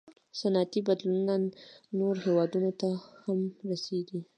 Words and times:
•صنعتي 0.39 0.79
بدلونونه 0.87 1.33
نورو 1.99 2.19
هېوادونو 2.25 2.71
ته 2.81 2.89
هم 3.23 3.39
ورسېدل. 3.67 4.19